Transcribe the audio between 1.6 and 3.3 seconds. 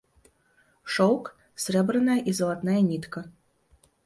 срэбраная і залатная нітка.